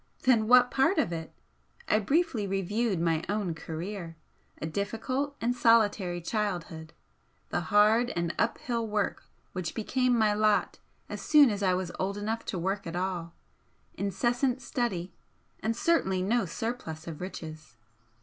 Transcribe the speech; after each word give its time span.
then 0.23 0.47
what 0.47 0.71
part 0.71 0.97
of 0.97 1.13
it? 1.13 1.31
I 1.87 1.99
briefly 1.99 2.47
reviewed 2.47 2.99
my 2.99 3.23
own 3.29 3.53
career, 3.53 4.15
a 4.59 4.65
difficult 4.65 5.35
and 5.39 5.55
solitary 5.55 6.21
childhood, 6.21 6.93
the 7.49 7.59
hard 7.61 8.09
and 8.15 8.33
uphill 8.39 8.87
work 8.87 9.25
which 9.53 9.75
became 9.75 10.17
my 10.17 10.33
lot 10.33 10.79
as 11.07 11.21
soon 11.21 11.51
as 11.51 11.61
I 11.61 11.75
was 11.75 11.91
old 11.99 12.17
enough 12.17 12.43
to 12.45 12.57
work 12.57 12.87
at 12.87 12.95
all, 12.95 13.35
incessant 13.93 14.59
study, 14.63 15.13
and 15.59 15.75
certainly 15.77 16.23
no 16.23 16.47
surplus 16.47 17.05
of 17.05 17.21
riches. 17.21 17.77